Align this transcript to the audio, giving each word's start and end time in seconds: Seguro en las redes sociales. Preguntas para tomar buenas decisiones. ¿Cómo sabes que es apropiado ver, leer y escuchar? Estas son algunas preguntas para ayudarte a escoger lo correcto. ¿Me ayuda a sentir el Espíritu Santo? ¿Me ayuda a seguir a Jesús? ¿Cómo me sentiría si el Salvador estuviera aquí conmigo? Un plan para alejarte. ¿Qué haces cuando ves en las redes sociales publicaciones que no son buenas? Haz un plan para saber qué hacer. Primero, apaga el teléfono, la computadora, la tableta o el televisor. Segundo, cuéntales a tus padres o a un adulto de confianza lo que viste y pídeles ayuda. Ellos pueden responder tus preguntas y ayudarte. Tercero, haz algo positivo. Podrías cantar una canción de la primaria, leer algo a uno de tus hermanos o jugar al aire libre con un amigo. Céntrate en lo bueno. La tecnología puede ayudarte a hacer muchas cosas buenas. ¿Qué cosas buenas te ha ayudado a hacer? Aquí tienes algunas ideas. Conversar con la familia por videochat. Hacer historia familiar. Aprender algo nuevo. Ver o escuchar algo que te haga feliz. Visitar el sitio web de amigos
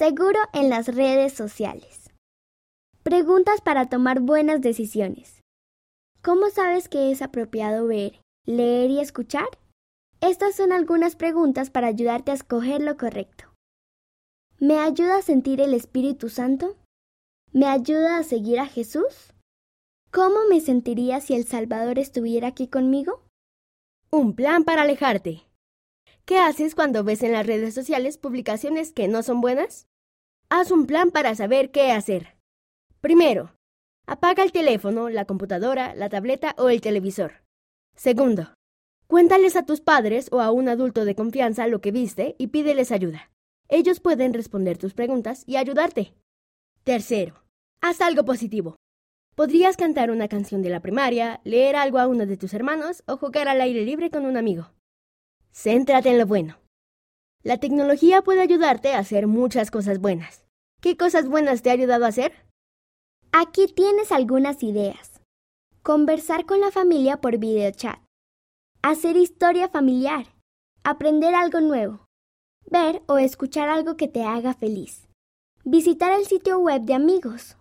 Seguro 0.00 0.38
en 0.54 0.70
las 0.70 0.86
redes 0.86 1.34
sociales. 1.34 2.08
Preguntas 3.02 3.60
para 3.60 3.90
tomar 3.90 4.20
buenas 4.20 4.62
decisiones. 4.62 5.42
¿Cómo 6.22 6.48
sabes 6.48 6.88
que 6.88 7.12
es 7.12 7.20
apropiado 7.20 7.86
ver, 7.86 8.18
leer 8.46 8.90
y 8.90 9.00
escuchar? 9.00 9.44
Estas 10.22 10.56
son 10.56 10.72
algunas 10.72 11.16
preguntas 11.16 11.68
para 11.68 11.88
ayudarte 11.88 12.30
a 12.30 12.34
escoger 12.34 12.80
lo 12.80 12.96
correcto. 12.96 13.52
¿Me 14.58 14.78
ayuda 14.78 15.18
a 15.18 15.22
sentir 15.22 15.60
el 15.60 15.74
Espíritu 15.74 16.30
Santo? 16.30 16.78
¿Me 17.52 17.66
ayuda 17.66 18.16
a 18.16 18.22
seguir 18.22 18.58
a 18.58 18.64
Jesús? 18.64 19.34
¿Cómo 20.10 20.46
me 20.48 20.62
sentiría 20.62 21.20
si 21.20 21.34
el 21.34 21.44
Salvador 21.44 21.98
estuviera 21.98 22.48
aquí 22.48 22.68
conmigo? 22.68 23.22
Un 24.10 24.34
plan 24.34 24.64
para 24.64 24.80
alejarte. 24.80 25.42
¿Qué 26.24 26.38
haces 26.38 26.74
cuando 26.74 27.04
ves 27.04 27.22
en 27.22 27.32
las 27.32 27.46
redes 27.46 27.74
sociales 27.74 28.16
publicaciones 28.16 28.92
que 28.92 29.06
no 29.06 29.22
son 29.22 29.42
buenas? 29.42 29.89
Haz 30.52 30.72
un 30.72 30.86
plan 30.86 31.12
para 31.12 31.36
saber 31.36 31.70
qué 31.70 31.92
hacer. 31.92 32.36
Primero, 33.00 33.54
apaga 34.08 34.42
el 34.42 34.50
teléfono, 34.50 35.08
la 35.08 35.24
computadora, 35.24 35.94
la 35.94 36.08
tableta 36.08 36.56
o 36.58 36.70
el 36.70 36.80
televisor. 36.80 37.44
Segundo, 37.94 38.52
cuéntales 39.06 39.54
a 39.54 39.64
tus 39.64 39.80
padres 39.80 40.28
o 40.32 40.40
a 40.40 40.50
un 40.50 40.68
adulto 40.68 41.04
de 41.04 41.14
confianza 41.14 41.68
lo 41.68 41.80
que 41.80 41.92
viste 41.92 42.34
y 42.36 42.48
pídeles 42.48 42.90
ayuda. 42.90 43.30
Ellos 43.68 44.00
pueden 44.00 44.34
responder 44.34 44.76
tus 44.76 44.92
preguntas 44.92 45.44
y 45.46 45.54
ayudarte. 45.54 46.14
Tercero, 46.82 47.44
haz 47.80 48.00
algo 48.00 48.24
positivo. 48.24 48.74
Podrías 49.36 49.76
cantar 49.76 50.10
una 50.10 50.26
canción 50.26 50.62
de 50.62 50.70
la 50.70 50.80
primaria, 50.80 51.40
leer 51.44 51.76
algo 51.76 52.00
a 52.00 52.08
uno 52.08 52.26
de 52.26 52.36
tus 52.36 52.54
hermanos 52.54 53.04
o 53.06 53.16
jugar 53.16 53.46
al 53.46 53.60
aire 53.60 53.84
libre 53.84 54.10
con 54.10 54.26
un 54.26 54.36
amigo. 54.36 54.72
Céntrate 55.52 56.10
en 56.10 56.18
lo 56.18 56.26
bueno. 56.26 56.56
La 57.42 57.56
tecnología 57.56 58.20
puede 58.20 58.42
ayudarte 58.42 58.92
a 58.92 58.98
hacer 58.98 59.26
muchas 59.26 59.70
cosas 59.70 59.98
buenas. 59.98 60.44
¿Qué 60.82 60.98
cosas 60.98 61.26
buenas 61.26 61.62
te 61.62 61.70
ha 61.70 61.72
ayudado 61.72 62.04
a 62.04 62.08
hacer? 62.08 62.32
Aquí 63.32 63.66
tienes 63.66 64.12
algunas 64.12 64.62
ideas. 64.62 65.22
Conversar 65.82 66.44
con 66.44 66.60
la 66.60 66.70
familia 66.70 67.22
por 67.22 67.38
videochat. 67.38 67.98
Hacer 68.82 69.16
historia 69.16 69.68
familiar. 69.68 70.26
Aprender 70.84 71.34
algo 71.34 71.60
nuevo. 71.60 72.04
Ver 72.70 73.02
o 73.06 73.16
escuchar 73.16 73.70
algo 73.70 73.96
que 73.96 74.08
te 74.08 74.22
haga 74.22 74.52
feliz. 74.52 75.08
Visitar 75.64 76.12
el 76.12 76.26
sitio 76.26 76.58
web 76.58 76.82
de 76.82 76.92
amigos 76.92 77.56